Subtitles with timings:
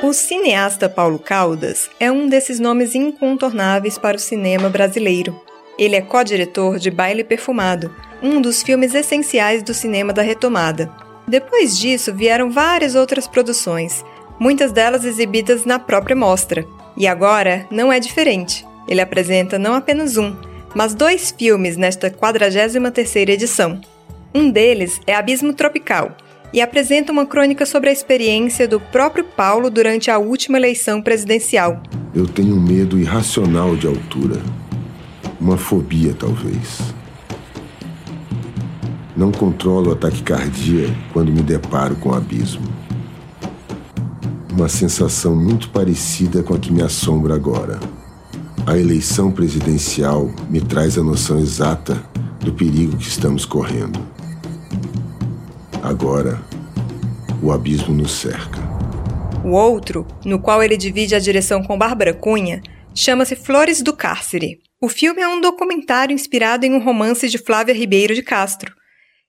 [0.00, 5.42] O cineasta Paulo Caldas é um desses nomes incontornáveis para o cinema brasileiro.
[5.76, 10.88] Ele é co-diretor de Baile Perfumado, um dos filmes essenciais do cinema da retomada.
[11.26, 14.04] Depois disso, vieram várias outras produções,
[14.38, 16.64] muitas delas exibidas na própria mostra.
[16.96, 18.64] E agora não é diferente.
[18.86, 20.36] Ele apresenta não apenas um,
[20.76, 23.80] mas dois filmes nesta 43ª edição.
[24.32, 26.16] Um deles é Abismo Tropical,
[26.52, 31.82] e apresenta uma crônica sobre a experiência do próprio Paulo durante a última eleição presidencial.
[32.14, 34.40] Eu tenho um medo irracional de altura.
[35.40, 36.80] Uma fobia, talvez.
[39.16, 42.66] Não controlo a taquicardia quando me deparo com o abismo.
[44.52, 47.78] Uma sensação muito parecida com a que me assombra agora.
[48.66, 52.02] A eleição presidencial me traz a noção exata
[52.40, 53.98] do perigo que estamos correndo.
[55.88, 56.38] Agora,
[57.42, 58.60] o abismo nos cerca.
[59.42, 62.60] O outro, no qual ele divide a direção com Bárbara Cunha,
[62.94, 64.58] chama-se Flores do Cárcere.
[64.82, 68.74] O filme é um documentário inspirado em um romance de Flávia Ribeiro de Castro.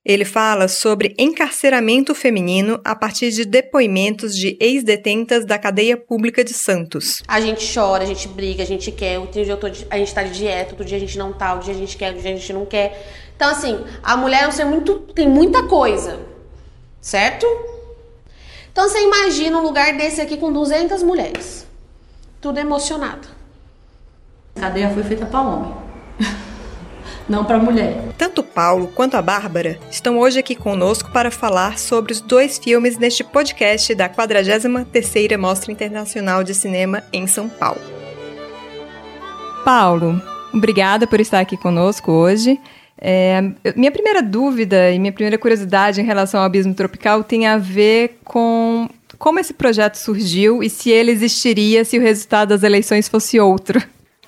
[0.04, 6.54] Ele fala sobre encarceramento feminino a partir de depoimentos de ex-detentas da cadeia pública de
[6.54, 7.24] Santos.
[7.26, 10.24] A gente chora, a gente briga, a gente quer, outro dia tô, a gente tá
[10.24, 12.34] de dieta, outro dia a gente não tá, outro dia a gente quer, outro dia
[12.34, 13.30] a gente não quer.
[13.34, 15.00] Então, assim, a mulher é um ser muito.
[15.16, 16.28] tem muita coisa.
[17.02, 17.46] Certo?
[18.72, 21.66] Então você imagina um lugar desse aqui com 200 mulheres.
[22.40, 23.28] Tudo emocionado.
[24.56, 25.74] A cadeia foi feita para homem.
[27.28, 28.14] Não para mulher.
[28.18, 32.98] Tanto Paulo quanto a Bárbara estão hoje aqui conosco para falar sobre os dois filmes
[32.98, 37.82] neste podcast da 43ª Mostra Internacional de Cinema em São Paulo.
[39.64, 40.22] Paulo,
[40.54, 42.60] obrigada por estar aqui conosco hoje.
[43.02, 43.42] É,
[43.78, 48.20] minha primeira dúvida e minha primeira curiosidade em relação ao Abismo Tropical tem a ver
[48.26, 53.40] com como esse projeto surgiu e se ele existiria se o resultado das eleições fosse
[53.40, 53.82] outro.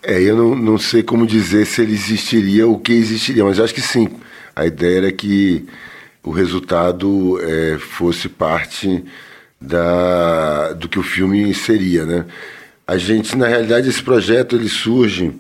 [0.04, 3.60] É, eu não, não sei como dizer se ele existiria ou o que existiria, mas
[3.60, 4.08] acho que sim.
[4.56, 5.66] A ideia era que
[6.24, 9.04] o resultado é, fosse parte
[9.60, 12.26] da, do que o filme seria, né?
[12.88, 15.34] A gente, na realidade, esse projeto ele surge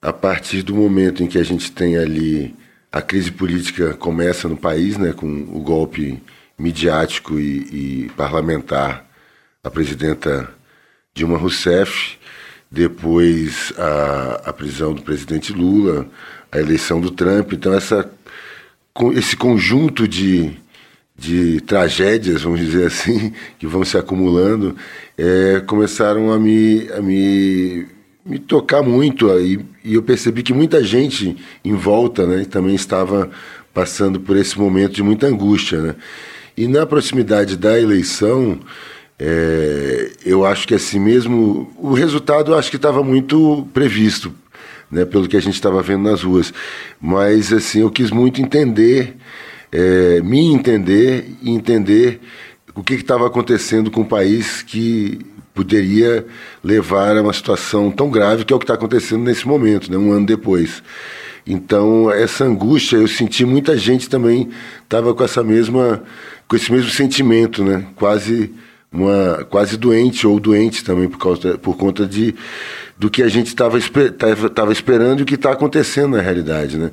[0.00, 2.54] a partir do momento em que a gente tem ali
[2.92, 6.22] a crise política começa no país, né, com o golpe
[6.58, 9.06] midiático e, e parlamentar
[9.62, 10.52] da presidenta
[11.14, 12.18] Dilma Rousseff,
[12.70, 16.06] depois a, a prisão do presidente Lula,
[16.50, 17.52] a eleição do Trump.
[17.54, 18.10] Então, essa,
[19.14, 20.52] esse conjunto de,
[21.16, 24.76] de tragédias, vamos dizer assim, que vão se acumulando,
[25.16, 27.86] é, começaram a me, a me
[28.24, 33.30] me tocar muito aí e eu percebi que muita gente em volta, né, também estava
[33.74, 35.94] passando por esse momento de muita angústia, né?
[36.56, 38.60] E na proximidade da eleição,
[39.18, 44.32] é, eu acho que assim mesmo o resultado eu acho que estava muito previsto,
[44.90, 46.52] né, pelo que a gente estava vendo nas ruas.
[47.00, 49.16] Mas assim eu quis muito entender,
[49.72, 52.20] é, me entender e entender
[52.74, 55.18] o que estava acontecendo com o país que
[55.54, 56.24] poderia
[56.64, 59.98] levar a uma situação tão grave que é o que está acontecendo nesse momento, né,
[59.98, 60.82] um ano depois.
[61.46, 64.48] Então essa angústia, eu senti muita gente também
[64.82, 66.02] estava com essa mesma,
[66.48, 68.52] com esse mesmo sentimento, né, quase
[68.92, 72.34] uma quase doente ou doente também por causa por conta de
[72.98, 76.90] do que a gente estava estava esperando e o que está acontecendo na realidade, né.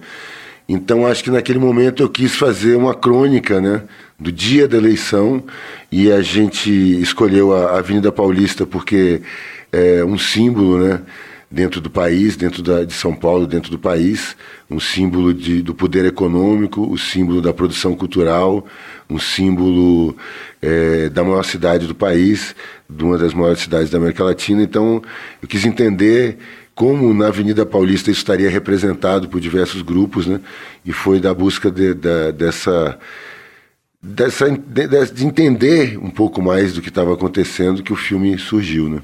[0.67, 3.83] Então acho que naquele momento eu quis fazer uma crônica, né,
[4.19, 5.43] do dia da eleição
[5.91, 6.69] e a gente
[7.01, 9.21] escolheu a Avenida Paulista porque
[9.71, 11.01] é um símbolo, né,
[11.49, 14.35] dentro do país, dentro da, de São Paulo, dentro do país,
[14.69, 18.65] um símbolo de, do poder econômico, o símbolo da produção cultural,
[19.09, 20.15] um símbolo
[20.61, 22.55] é, da maior cidade do país,
[22.87, 24.61] de uma das maiores cidades da América Latina.
[24.61, 25.01] Então,
[25.41, 26.37] eu quis entender
[26.75, 30.39] como na Avenida Paulista isso estaria representado por diversos grupos, né?
[30.85, 31.93] E foi da busca de,
[32.33, 32.97] dessa,
[34.01, 38.89] dessa de, de, entender um pouco mais do que estava acontecendo que o filme surgiu,
[38.89, 39.01] né?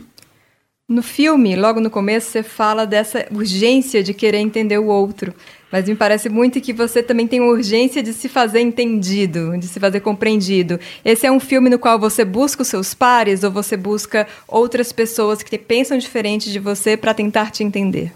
[0.88, 5.34] No filme, logo no começo, você fala dessa urgência de querer entender o outro.
[5.72, 9.80] Mas me parece muito que você também tem urgência de se fazer entendido, de se
[9.80, 10.80] fazer compreendido.
[11.04, 14.92] Esse é um filme no qual você busca os seus pares ou você busca outras
[14.92, 18.14] pessoas que pensam diferente de você para tentar te entender?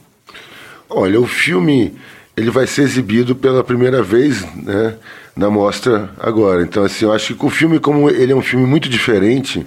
[0.87, 1.95] Olha, o filme
[2.37, 4.95] ele vai ser exibido pela primeira vez, né,
[5.39, 6.61] na mostra agora.
[6.61, 9.65] Então, assim, eu acho que o filme, como ele é um filme muito diferente,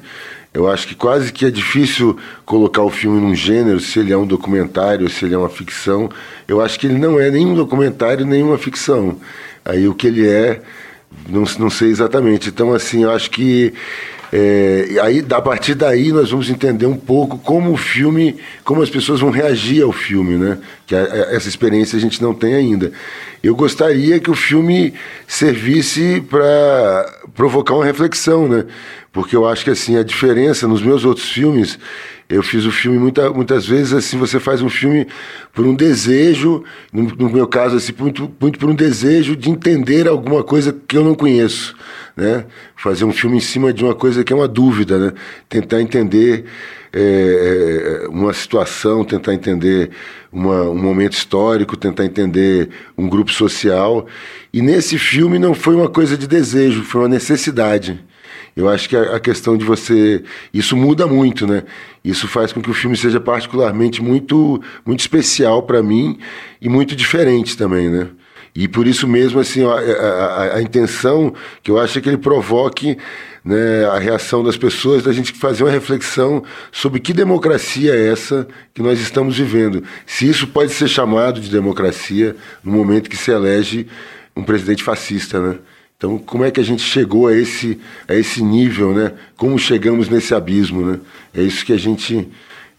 [0.53, 4.17] eu acho que quase que é difícil colocar o filme num gênero, se ele é
[4.17, 6.11] um documentário, se ele é uma ficção.
[6.47, 9.17] Eu acho que ele não é nem um documentário, nem uma ficção.
[9.65, 10.61] Aí o que ele é,
[11.29, 12.49] Não, não sei exatamente.
[12.49, 13.73] Então, assim, eu acho que
[14.35, 18.89] é, aí, a partir daí, nós vamos entender um pouco como o filme, como as
[18.89, 20.59] pessoas vão reagir ao filme, né?
[20.87, 22.93] Que a, a, essa experiência a gente não tem ainda.
[23.43, 24.95] Eu gostaria que o filme
[25.27, 28.65] servisse para provocar uma reflexão, né?
[29.13, 31.79] Porque eu acho que assim a diferença nos meus outros filmes
[32.33, 35.07] eu fiz o filme muita, muitas vezes assim, você faz um filme
[35.53, 40.09] por um desejo, no, no meu caso, assim, muito, muito por um desejo de entender
[40.09, 41.77] alguma coisa que eu não conheço.
[42.17, 42.47] Né?
[42.75, 45.13] Fazer um filme em cima de uma coisa que é uma dúvida, né?
[45.49, 46.47] tentar entender
[46.93, 49.91] é, uma situação, tentar entender
[50.33, 54.07] uma, um momento histórico, tentar entender um grupo social.
[54.53, 58.03] E nesse filme não foi uma coisa de desejo, foi uma necessidade.
[58.55, 60.23] Eu acho que a, questão de você.
[60.53, 61.63] Isso muda muito, né?
[62.05, 66.19] Isso faz com que o filme seja particularmente muito, muito especial para mim
[66.61, 68.09] e muito diferente também, né?
[68.55, 71.33] E por isso mesmo, assim, a, a, a, intenção
[71.63, 72.99] que eu acho é que ele provoque
[73.43, 78.47] né, a reação das pessoas, da gente fazer uma reflexão sobre que democracia é essa
[78.75, 79.83] que nós estamos vivendo.
[80.05, 83.87] Se isso pode ser chamado de democracia no momento que se elege
[84.37, 85.59] um presidente fascista, né?
[86.03, 87.79] Então, como é que a gente chegou a esse,
[88.09, 89.13] a esse nível, né?
[89.37, 90.99] Como chegamos nesse abismo, né?
[91.33, 92.29] É isso que a gente,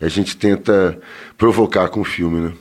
[0.02, 1.00] a gente tenta
[1.38, 2.54] provocar com o filme, né?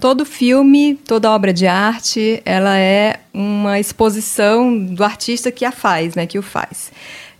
[0.00, 6.14] Todo filme, toda obra de arte, ela é uma exposição do artista que a faz,
[6.14, 6.26] né?
[6.26, 6.90] Que o faz.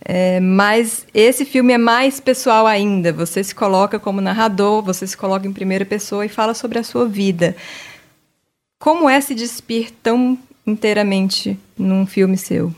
[0.05, 3.11] É, mas esse filme é mais pessoal ainda.
[3.11, 6.83] Você se coloca como narrador, você se coloca em primeira pessoa e fala sobre a
[6.83, 7.55] sua vida.
[8.77, 12.73] Como é se despir tão inteiramente num filme seu?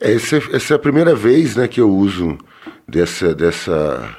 [0.00, 2.36] Essa, essa é a primeira vez né, que eu uso
[2.88, 4.16] dessa, dessa,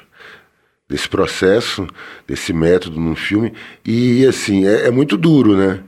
[0.88, 1.86] desse processo,
[2.26, 3.52] desse método num filme.
[3.84, 5.82] E, assim, é, é muito duro, né?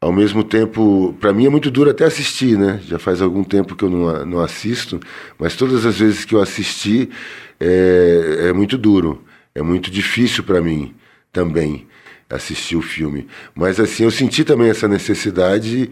[0.00, 2.80] Ao mesmo tempo, para mim é muito duro até assistir, né?
[2.86, 5.00] Já faz algum tempo que eu não, não assisto,
[5.38, 7.10] mas todas as vezes que eu assisti
[7.58, 9.24] é, é muito duro,
[9.54, 10.94] é muito difícil para mim
[11.32, 11.88] também
[12.30, 13.26] assistir o filme.
[13.54, 15.90] Mas assim, eu senti também essa necessidade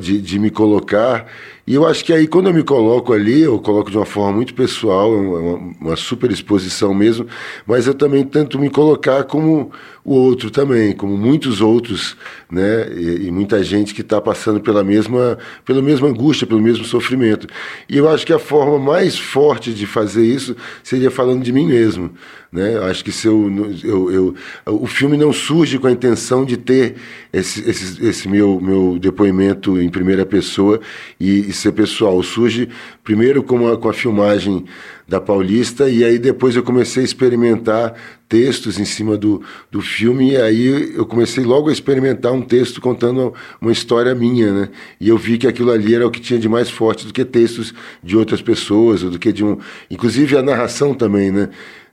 [0.00, 1.26] de, de me colocar.
[1.66, 4.32] E eu acho que aí, quando eu me coloco ali, eu coloco de uma forma
[4.32, 7.26] muito pessoal, uma, uma super exposição mesmo,
[7.66, 9.70] mas eu também tento me colocar como
[10.02, 12.16] o outro também, como muitos outros,
[12.50, 12.90] né?
[12.96, 17.46] E, e muita gente que está passando pela mesma, pela mesma angústia, pelo mesmo sofrimento.
[17.88, 21.66] E eu acho que a forma mais forte de fazer isso seria falando de mim
[21.66, 22.10] mesmo.
[22.50, 22.78] Né?
[22.78, 24.34] Acho que se eu, eu, eu,
[24.66, 26.94] o filme não surge com a intenção de ter
[27.30, 30.80] esse, esse, esse meu, meu depoimento em primeira pessoa
[31.20, 32.22] e, e ser pessoal.
[32.22, 32.70] Surge
[33.04, 34.64] primeiro com a, com a filmagem
[35.06, 37.94] da Paulista e aí depois eu comecei a experimentar
[38.28, 42.80] textos em cima do, do filme e aí eu comecei logo a experimentar um texto
[42.80, 44.68] contando uma história minha, né?
[45.00, 47.24] E eu vi que aquilo ali era o que tinha de mais forte do que
[47.24, 49.58] textos de outras pessoas, ou do que de um...
[49.90, 51.48] Inclusive a narração também, né?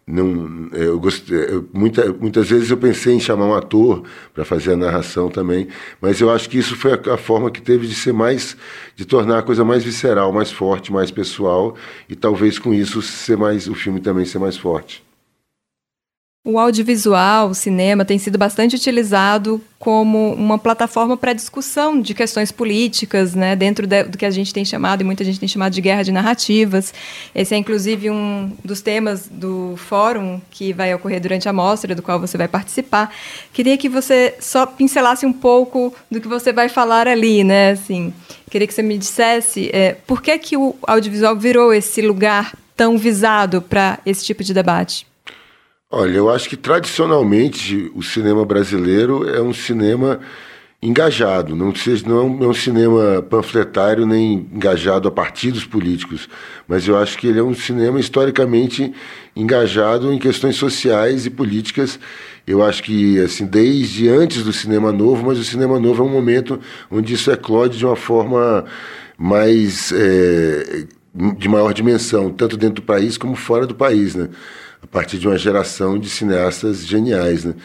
[0.07, 4.04] Não eu gostei, eu, muita, muitas vezes eu pensei em chamar um ator
[4.34, 5.68] para fazer a narração também
[6.00, 8.56] mas eu acho que isso foi a, a, forma que teve de ser mais
[8.96, 11.75] de tornar a coisa mais visceral mais forte mais pessoal
[12.07, 15.04] e talvez com isso ser mais o filme também ser mais forte
[16.45, 22.51] o audiovisual, o cinema, tem sido bastante utilizado como uma plataforma para discussão de questões
[22.51, 25.74] políticas, né, dentro de, do que a gente tem chamado, e muita gente tem chamado
[25.74, 26.94] de guerra de narrativas.
[27.33, 32.04] Esse é, inclusive, um dos temas do fórum que vai ocorrer durante a mostra, do
[32.04, 33.11] qual você vai participar.
[33.52, 38.14] Queria que você só pincelasse um pouco do que você vai falar ali, né, assim.
[38.52, 42.99] Queria que você me dissesse é, por que, que o audiovisual virou esse lugar tão
[42.99, 45.07] visado para esse tipo de debate.
[45.92, 50.19] Olha, eu acho que tradicionalmente o cinema brasileiro é um cinema
[50.81, 56.27] engajado, não, seja, não é um é cinema panfletário nem engajado a partidos políticos,
[56.68, 58.94] mas eu acho que ele é um cinema historicamente
[59.35, 61.99] engajado em questões sociais e políticas.
[62.45, 66.11] Eu acho que, assim, desde antes do cinema novo, mas o cinema novo é um
[66.11, 66.59] momento
[66.92, 68.65] onde isso eclode de uma forma
[69.18, 69.92] mais.
[69.92, 70.85] É,
[71.38, 74.30] de maior dimensão, tanto dentro do país como fora do país, né?
[74.86, 77.56] a partir de uma geração de cineastas geniais, né?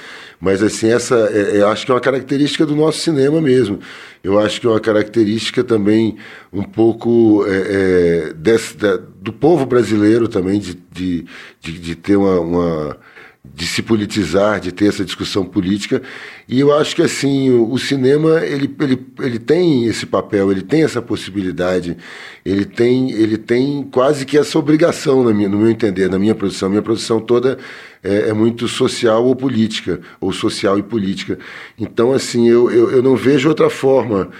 [0.40, 3.78] Mas assim essa, é, é, eu acho que é uma característica do nosso cinema mesmo.
[4.25, 6.16] Eu acho que é uma característica também
[6.50, 11.26] um pouco é, é, desse, da, do povo brasileiro também de, de,
[11.61, 12.97] de, de ter uma, uma
[13.42, 16.02] de se politizar, de ter essa discussão política.
[16.47, 20.62] E eu acho que assim, o, o, cinema ele, ele, ele tem esse papel, ele
[20.62, 21.97] tem essa possibilidade,
[22.44, 26.35] ele tem, ele tem quase que essa obrigação, na minha, no meu entender, na minha
[26.35, 26.68] produção.
[26.68, 27.59] Minha produção toda
[28.04, 31.38] é, é, muito social ou política, ou social e política.
[31.78, 34.30] Então, assim, eu, eu, eu não vejo outra forma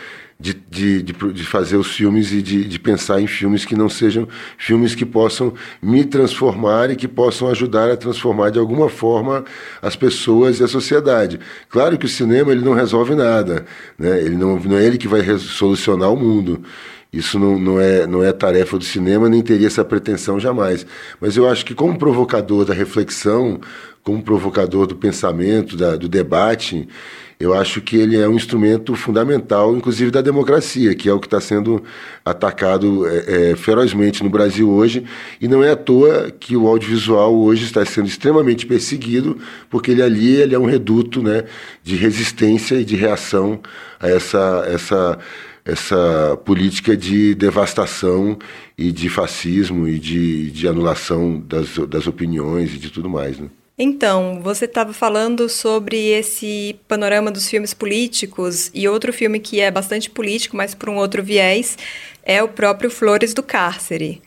[0.41, 3.91] de, de, de, de, fazer os filmes e de, de pensar em filmes que não
[3.91, 9.45] sejam filmes que possam me transformar e que possam ajudar a transformar de alguma forma
[9.83, 11.39] as pessoas e a sociedade.
[11.69, 13.67] Claro que o cinema ele não resolve nada,
[13.99, 14.19] né?
[14.19, 16.63] ele não, não é ele que vai solucionar o mundo.
[17.13, 20.87] Isso não, não, é, não é tarefa do cinema, nem teria essa pretensão jamais.
[21.21, 23.61] Mas eu acho que, como provocador da reflexão,
[24.03, 26.89] como provocador do pensamento, da, do debate,
[27.41, 31.27] eu acho que ele é um instrumento fundamental, inclusive da democracia, que é o que
[31.27, 31.83] está sendo
[32.23, 35.07] atacado é, é, ferozmente no Brasil hoje.
[35.41, 39.39] E não é à toa que o audiovisual hoje está sendo extremamente perseguido,
[39.71, 41.45] porque ele ali ele é um reduto né,
[41.83, 43.59] de resistência e de reação
[43.99, 45.19] a essa, essa,
[45.65, 48.39] essa política de devastação
[48.77, 53.39] e de fascismo e de, de anulação das, das opiniões e de tudo mais.
[53.39, 53.49] Né?
[53.83, 59.71] Então, você estava falando sobre esse panorama dos filmes políticos e outro filme que é
[59.71, 61.79] bastante político, mas por um outro viés,
[62.23, 64.21] é o próprio Flores do Cárcere.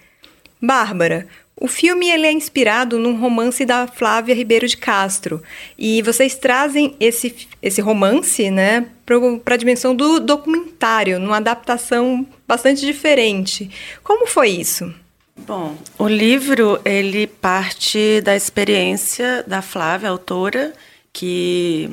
[0.59, 5.39] Bárbara, o filme ele é inspirado num romance da Flávia Ribeiro de Castro
[5.77, 12.83] e vocês trazem esse, esse romance né, para a dimensão do documentário, numa adaptação bastante
[12.83, 13.69] diferente.
[14.03, 14.91] Como foi isso?
[15.35, 20.73] Bom, o livro ele parte da experiência da Flávia, autora,
[21.11, 21.89] que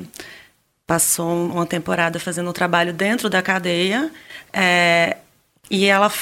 [0.87, 4.11] passou uma temporada fazendo um trabalho dentro da cadeia
[4.53, 5.17] é,
[5.71, 6.13] e ela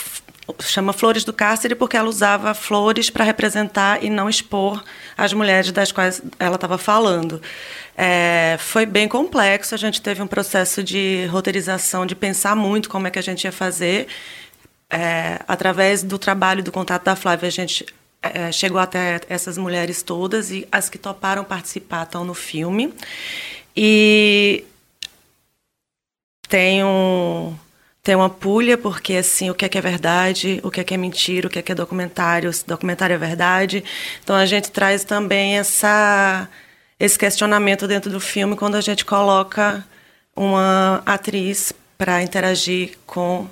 [0.61, 4.83] chama Flores do Cárcere porque ela usava flores para representar e não expor
[5.17, 7.41] as mulheres das quais ela estava falando.
[7.97, 13.07] É, foi bem complexo, a gente teve um processo de roteirização, de pensar muito como
[13.07, 14.07] é que a gente ia fazer
[14.91, 17.85] é, através do trabalho do contato da Flávia, a gente
[18.23, 22.93] é, chegou até essas mulheres todas e as que toparam participar estão no filme.
[23.77, 24.65] E
[26.49, 27.57] tem um
[28.03, 30.95] tem uma pulha porque assim o que é que é verdade o que é que
[30.95, 33.85] é mentira o que é que é documentário se documentário é verdade
[34.23, 36.49] então a gente traz também essa
[36.99, 39.85] esse questionamento dentro do filme quando a gente coloca
[40.35, 43.47] uma atriz para interagir com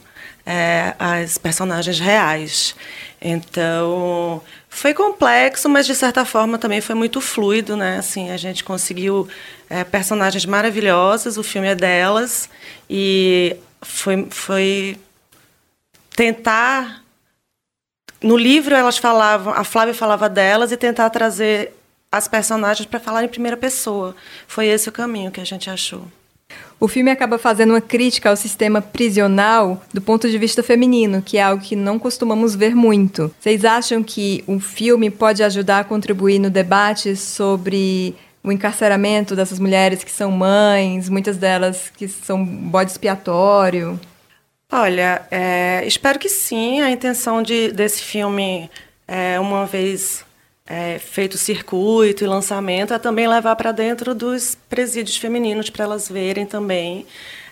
[0.47, 2.77] é, as personagens reais.
[3.21, 7.99] Então, foi complexo, mas de certa forma também foi muito fluido, né?
[7.99, 9.29] Assim, a gente conseguiu
[9.69, 12.49] é, personagens maravilhosas, o filme é delas
[12.89, 14.97] e foi, foi
[16.15, 17.03] tentar
[18.23, 21.73] no livro elas falavam, a Flávia falava delas e tentar trazer
[22.11, 24.17] as personagens para falar em primeira pessoa.
[24.47, 26.07] Foi esse o caminho que a gente achou.
[26.79, 31.39] O filme acaba fazendo uma crítica ao sistema prisional do ponto de vista feminino, que
[31.39, 33.35] é algo que não costumamos ver muito.
[33.41, 38.15] Vocês acham que o filme pode ajudar a contribuir no debate sobre
[38.45, 43.99] o encarceramento dessas mulheres que são mães, muitas delas que são bode expiatório?
[44.71, 46.81] Olha, é, espero que sim.
[46.81, 48.71] A intenção de, desse filme,
[49.09, 50.25] é, uma vez
[50.67, 56.09] é, feito circuito e lançamento, é também levar para dentro dos presídios femininos para elas
[56.09, 57.07] verem também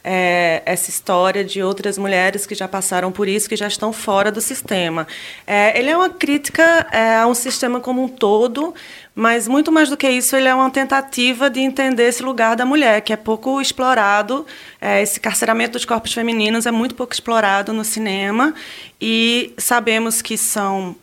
[0.04, 4.30] é, essa história de outras mulheres que já passaram por isso, que já estão fora
[4.30, 5.06] do sistema.
[5.46, 8.74] É, ele é uma crítica é, a um sistema como um todo,
[9.14, 12.66] mas muito mais do que isso, ele é uma tentativa de entender esse lugar da
[12.66, 14.46] mulher, que é pouco explorado.
[14.78, 18.52] É, esse carceramento dos corpos femininos é muito pouco explorado no cinema
[19.00, 20.94] e sabemos que são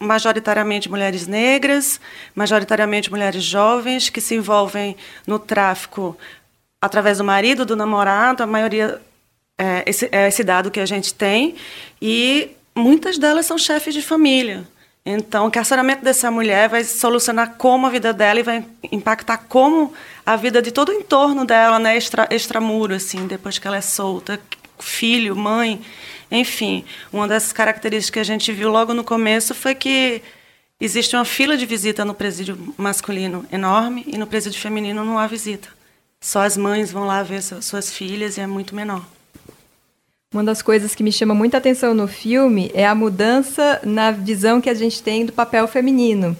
[0.00, 2.00] majoritariamente mulheres negras,
[2.34, 6.16] majoritariamente mulheres jovens que se envolvem no tráfico
[6.80, 9.00] através do marido, do namorado, a maioria
[9.58, 11.56] é esse, é esse dado que a gente tem,
[12.00, 14.66] e muitas delas são chefes de família.
[15.04, 19.92] Então, o carceramento dessa mulher vai solucionar como a vida dela e vai impactar como
[20.24, 23.80] a vida de todo o entorno dela, né, extra, extramuro, assim, depois que ela é
[23.80, 24.38] solta,
[24.78, 25.80] filho, mãe.
[26.30, 30.22] Enfim, uma das características que a gente viu logo no começo foi que
[30.80, 35.26] existe uma fila de visita no presídio masculino enorme e no presídio feminino não há
[35.26, 35.68] visita.
[36.20, 39.04] Só as mães vão lá ver suas filhas e é muito menor.
[40.32, 44.60] Uma das coisas que me chama muita atenção no filme é a mudança na visão
[44.60, 46.36] que a gente tem do papel feminino.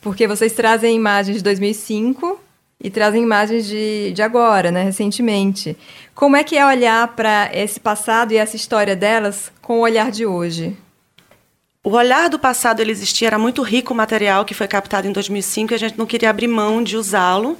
[0.00, 2.38] Porque vocês trazem imagens de 2005
[2.80, 5.76] e trazem imagens de, de agora, né, recentemente.
[6.14, 10.10] Como é que é olhar para esse passado e essa história delas com o olhar
[10.10, 10.76] de hoje?
[11.82, 15.12] O olhar do passado ele existia, era muito rico o material que foi captado em
[15.12, 17.56] 2005 e a gente não queria abrir mão de usá-lo.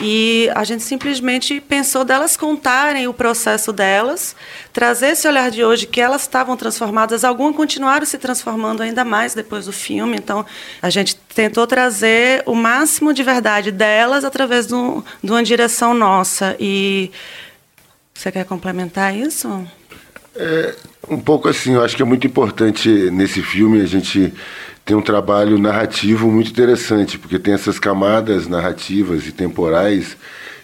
[0.00, 4.34] E a gente simplesmente pensou delas contarem o processo delas,
[4.72, 9.34] trazer esse olhar de hoje que elas estavam transformadas, algumas continuaram se transformando ainda mais
[9.34, 10.16] depois do filme.
[10.16, 10.44] Então,
[10.82, 15.94] a gente tentou trazer o máximo de verdade delas através de, um, de uma direção
[15.94, 16.56] nossa.
[16.58, 17.10] E
[18.12, 19.66] você quer complementar isso?
[20.36, 20.74] É,
[21.08, 24.34] um pouco assim, eu acho que é muito importante nesse filme a gente
[24.84, 30.16] ter um trabalho narrativo muito interessante, porque tem essas camadas narrativas e temporais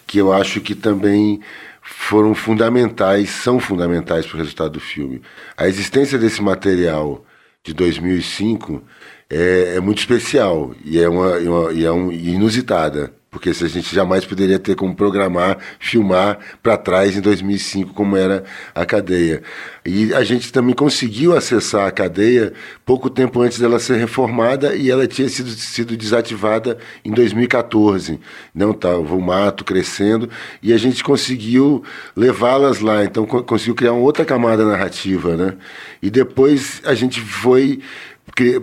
[0.05, 1.41] que eu acho que também
[1.81, 5.21] foram fundamentais, são fundamentais para o resultado do filme.
[5.57, 7.25] A existência desse material
[7.63, 8.83] de 2005
[9.29, 13.67] é, é muito especial e é, uma, uma, e é um, inusitada porque se a
[13.69, 18.43] gente jamais poderia ter como programar, filmar para trás em 2005 como era
[18.75, 19.41] a cadeia.
[19.85, 22.51] E a gente também conseguiu acessar a cadeia
[22.85, 28.19] pouco tempo antes dela ser reformada e ela tinha sido, sido desativada em 2014.
[28.53, 30.29] Não estava o mato crescendo
[30.61, 35.53] e a gente conseguiu levá-las lá, então conseguiu criar uma outra camada narrativa, né?
[36.01, 37.79] E depois a gente foi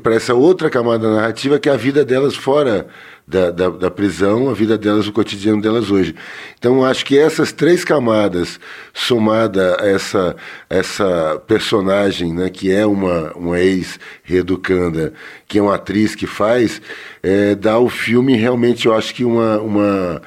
[0.02, 2.86] para essa outra camada narrativa que é a vida delas fora
[3.28, 6.14] da, da, da, prisão, a vida delas, o cotidiano delas hoje.
[6.58, 8.58] Então, acho que essas três camadas,
[8.94, 10.34] somada a essa,
[10.70, 15.12] essa personagem, né, que é uma, uma ex-reeducanda,
[15.46, 16.80] que é uma atriz que faz,
[17.22, 20.22] é, dá ao filme realmente, eu acho que uma, uma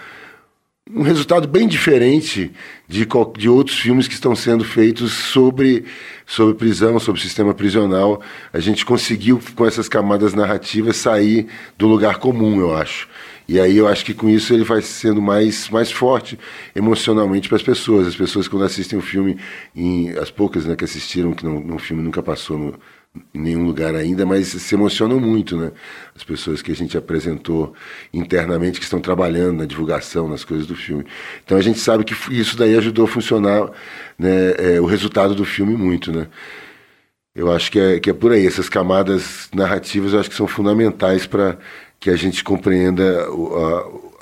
[0.93, 2.51] um resultado bem diferente
[2.87, 5.85] de, de outros filmes que estão sendo feitos sobre,
[6.31, 8.21] sobre prisão, sobre sistema prisional.
[8.53, 11.47] A gente conseguiu, com essas camadas narrativas, sair
[11.77, 13.09] do lugar comum, eu acho.
[13.49, 16.39] E aí eu acho que com isso ele vai sendo mais, mais forte
[16.73, 18.07] emocionalmente para as pessoas.
[18.07, 19.37] As pessoas quando assistem o filme,
[19.75, 22.79] em, as poucas né, que assistiram, que no filme nunca passou no,
[23.33, 25.71] em nenhum lugar ainda, mas se emocionam muito, né?
[26.15, 27.73] As pessoas que a gente apresentou
[28.13, 31.05] internamente que estão trabalhando na divulgação, nas coisas do filme.
[31.43, 33.69] Então a gente sabe que isso daí ajudou a funcionar
[34.17, 36.27] né, é, o resultado do filme muito, né?
[37.35, 38.45] Eu acho que é, que é por aí.
[38.45, 41.57] Essas camadas narrativas eu acho que são fundamentais para
[41.99, 43.25] que a gente compreenda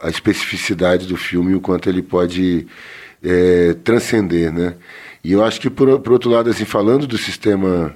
[0.02, 2.68] a, a, especificidade do filme e o quanto ele pode
[3.24, 4.76] é, transcender, né?
[5.24, 7.96] E eu acho que, por, por outro lado, assim, falando do sistema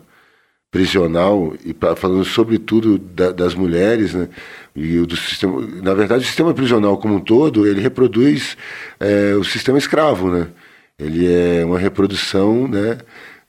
[0.73, 4.27] prisional e pra, falando sobretudo da, das mulheres, né?
[4.75, 8.57] E do sistema, na verdade, o sistema prisional como um todo ele reproduz
[8.99, 10.47] é, o sistema escravo, né?
[10.97, 12.97] Ele é uma reprodução, né?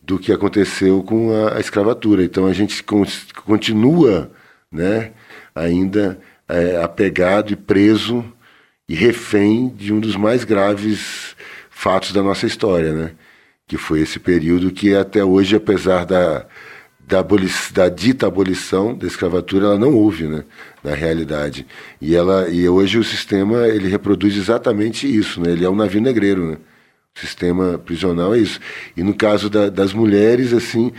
[0.03, 2.23] Do que aconteceu com a, a escravatura.
[2.23, 3.05] Então a gente con
[3.47, 4.31] continua,
[4.71, 5.13] né?
[5.55, 8.23] Ainda é, apegado e preso
[8.87, 11.35] e refém de um dos mais graves
[11.71, 13.13] fatos da nossa história, né?
[13.67, 16.47] Que foi esse período que até hoje, apesar da
[17.07, 17.25] da,
[17.73, 20.45] da, dita abolição da escravatura ela não houve né,
[20.83, 21.67] na realidade.
[22.01, 26.01] E ela e hoje o sistema ele reproduz exatamente isso né ele é um navio
[26.01, 26.57] negreiro né.
[27.17, 28.59] O sistema prisional é isso.
[28.97, 30.93] E no caso da, das mulheres assim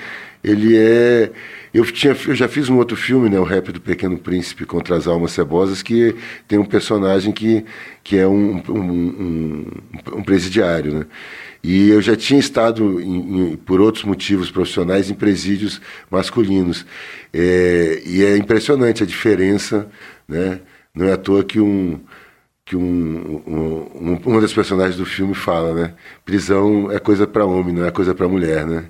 [0.43, 1.31] ele é
[1.73, 4.95] eu tinha eu já fiz um outro filme né o rap do pequeno príncipe contra
[4.95, 6.15] as almas cebosas que
[6.47, 7.65] tem um personagem que
[8.03, 9.71] que é um, um, um,
[10.17, 11.05] um presidiário né
[11.67, 16.85] e eu já tinha estado, em, em, por outros motivos profissionais, em presídios masculinos.
[17.33, 19.89] É, e é impressionante a diferença,
[20.27, 20.59] né?
[20.93, 21.99] Não é à toa que um
[22.63, 25.93] que um, um, um, uma das personagens do filme fala, né?
[26.23, 28.85] Prisão é coisa para homem, não é coisa para mulher, né?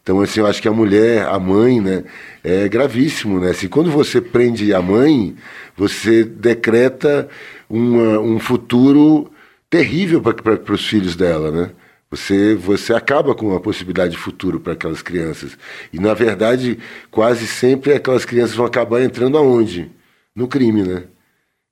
[0.00, 2.04] Então, assim, eu acho que a mulher, a mãe, né,
[2.44, 3.50] é gravíssimo, né?
[3.50, 5.34] Assim, quando você prende a mãe,
[5.76, 7.28] você decreta
[7.68, 9.30] uma, um futuro
[9.68, 11.70] terrível para os filhos dela, né?
[12.10, 15.56] Você, você acaba com a possibilidade de futuro para aquelas crianças.
[15.92, 16.78] E, na verdade,
[17.10, 19.90] quase sempre aquelas crianças vão acabar entrando aonde?
[20.34, 21.04] No crime, né?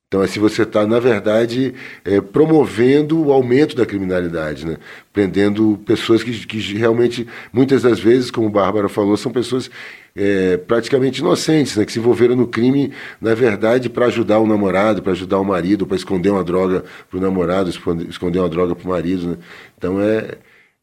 [0.09, 4.79] Então, assim, você está, na verdade, é, promovendo o aumento da criminalidade, né?
[5.13, 9.71] prendendo pessoas que, que realmente, muitas das vezes, como a Bárbara falou, são pessoas
[10.17, 11.85] é, praticamente inocentes, né?
[11.85, 12.91] que se envolveram no crime,
[13.21, 17.19] na verdade, para ajudar o namorado, para ajudar o marido, para esconder uma droga para
[17.19, 19.27] o namorado, esconder uma droga para o marido.
[19.29, 19.37] Né?
[19.77, 20.39] Então, é,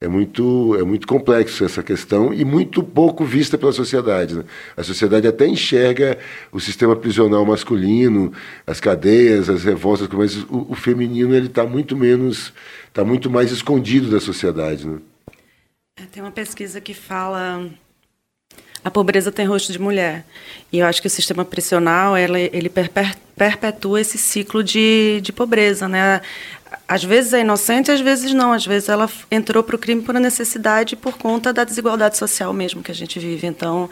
[0.05, 4.35] é muito, é muito complexo essa questão e muito pouco vista pela sociedade.
[4.35, 4.43] Né?
[4.77, 6.19] A sociedade até enxerga
[6.51, 8.31] o sistema prisional masculino,
[8.67, 12.53] as cadeias, as revoltas, mas o, o feminino ele está muito menos,
[12.87, 14.87] está muito mais escondido da sociedade.
[14.87, 14.99] Né?
[15.99, 17.67] É, tem uma pesquisa que fala
[18.83, 20.23] a pobreza tem rosto de mulher.
[20.71, 23.24] E eu acho que o sistema prisional ele, ele perpetua
[23.99, 25.87] esse ciclo de, de pobreza.
[25.87, 26.21] Né?
[26.87, 28.53] Às vezes é inocente, às vezes não.
[28.53, 32.81] Às vezes ela entrou para o crime por necessidade, por conta da desigualdade social mesmo
[32.81, 33.47] que a gente vive.
[33.47, 33.89] Então,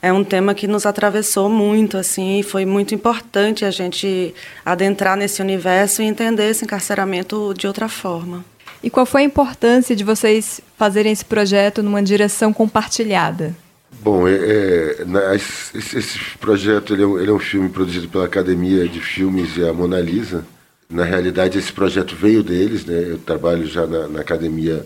[0.00, 5.16] é um tema que nos atravessou muito, assim, e foi muito importante a gente adentrar
[5.16, 8.44] nesse universo e entender esse encarceramento de outra forma.
[8.82, 13.54] E qual foi a importância de vocês fazerem esse projeto numa direção compartilhada?
[14.02, 18.24] Bom, é, é, esse, esse, projeto ele é, um, ele é, um, filme produzido pela
[18.24, 20.44] Academia de Filmes e a Mona Lisa.
[20.90, 23.00] Na realidade, esse projeto veio deles, né?
[23.10, 24.84] Eu trabalho já na, na academia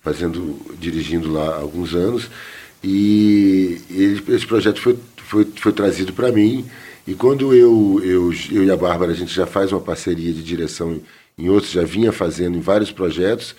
[0.00, 2.30] fazendo, dirigindo lá há alguns anos.
[2.82, 6.64] E ele, esse projeto foi, foi, foi trazido para mim.
[7.06, 10.42] E quando eu, eu, eu e a Bárbara, a gente já faz uma parceria de
[10.42, 11.02] direção
[11.36, 13.54] em outros, já vinha fazendo em vários projetos.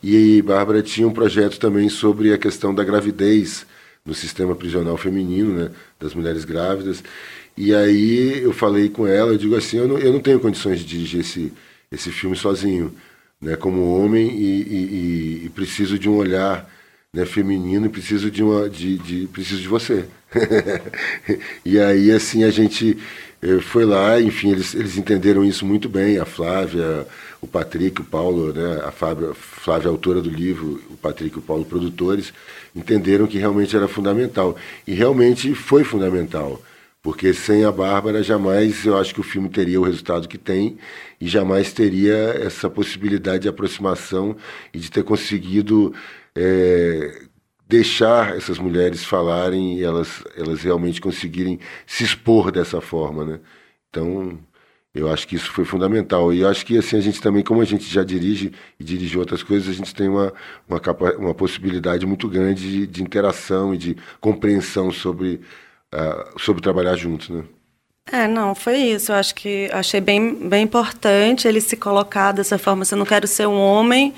[0.00, 3.66] E Bárbara tinha um projeto também sobre a questão da gravidez
[4.04, 7.02] no sistema prisional feminino, né, das mulheres grávidas.
[7.56, 10.80] E aí eu falei com ela, eu digo assim, eu não, eu não tenho condições
[10.80, 11.52] de dirigir esse,
[11.90, 12.94] esse filme sozinho,
[13.40, 16.70] né, como homem, e, e, e preciso de um olhar
[17.14, 20.04] né, feminino, e preciso de uma, de, de preciso de você.
[21.64, 22.98] e aí assim a gente
[23.40, 27.06] eh, foi lá, enfim, eles, eles entenderam isso muito bem, a Flávia,
[27.40, 31.42] o Patrick, o Paulo, né, a Flávia, Flávia autora do livro, o Patrick e o
[31.42, 32.34] Paulo produtores,
[32.74, 34.56] entenderam que realmente era fundamental.
[34.84, 36.60] E realmente foi fundamental,
[37.04, 40.78] porque sem a Bárbara jamais eu acho que o filme teria o resultado que tem
[41.20, 44.34] e jamais teria essa possibilidade de aproximação
[44.72, 45.94] e de ter conseguido
[46.34, 47.26] é,
[47.68, 53.40] deixar essas mulheres falarem e elas, elas realmente conseguirem se expor dessa forma, né?
[53.90, 54.38] Então,
[54.94, 56.32] eu acho que isso foi fundamental.
[56.32, 59.18] E eu acho que assim, a gente também, como a gente já dirige e dirige
[59.18, 60.32] outras coisas, a gente tem uma,
[60.68, 65.42] uma, capa, uma possibilidade muito grande de, de interação e de compreensão sobre,
[65.94, 67.28] uh, sobre trabalhar juntos.
[67.30, 67.44] Né?
[68.10, 69.12] É, não, foi isso.
[69.12, 72.84] Eu acho que achei bem, bem importante ele se colocar dessa forma.
[72.84, 74.12] Se eu não quero ser um homem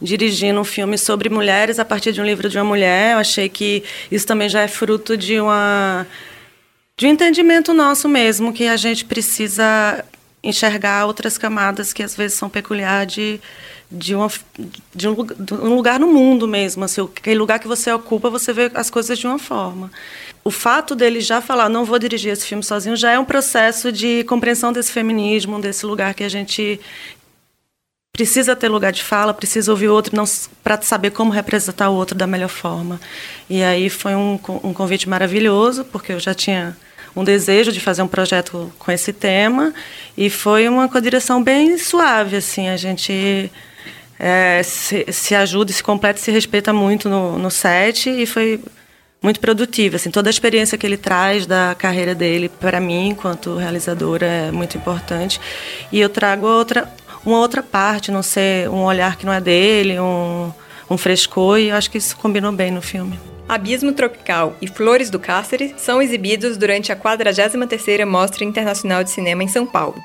[0.00, 3.14] dirigindo um filme sobre mulheres a partir de um livro de uma mulher.
[3.14, 6.06] Eu achei que isso também já é fruto de uma
[6.96, 10.04] de um entendimento nosso mesmo que a gente precisa
[10.42, 13.40] enxergar outras camadas que às vezes são peculiar de,
[13.90, 14.28] de, uma,
[14.94, 16.84] de, um, de um lugar no mundo mesmo.
[16.84, 19.90] Assim, aquele lugar que você ocupa, você vê as coisas de uma forma.
[20.44, 23.92] O fato dele já falar, não vou dirigir esse filme sozinho, já é um processo
[23.92, 26.80] de compreensão desse feminismo, desse lugar que a gente
[28.12, 30.12] precisa ter lugar de fala, precisa ouvir o outro
[30.62, 33.00] para saber como representar o outro da melhor forma.
[33.48, 36.76] E aí foi um, um convite maravilhoso, porque eu já tinha
[37.14, 39.72] um desejo de fazer um projeto com esse tema
[40.16, 43.50] e foi uma direção bem suave assim a gente
[44.18, 48.60] é, se, se, ajuda se completa se respeita muito no, no set e foi
[49.22, 53.56] muito produtiva assim toda a experiência que ele traz da carreira dele para mim enquanto
[53.56, 55.40] realizadora é muito importante
[55.90, 56.92] e eu trago outra
[57.24, 60.52] uma outra parte não ser um olhar que não é dele um,
[60.90, 65.10] um frescor e eu acho que isso combinou bem no filme Abismo Tropical e Flores
[65.10, 70.02] do Cárcere são exibidos durante a 43ª Mostra Internacional de Cinema em São Paulo.